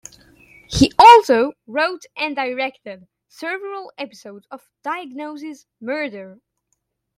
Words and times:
He 0.67 0.91
also 0.97 1.53
wrote 1.67 2.05
and 2.17 2.35
directed 2.35 3.07
several 3.27 3.91
episodes 3.99 4.47
of 4.49 4.67
"Diagnosis: 4.81 5.67
Murder". 5.79 6.39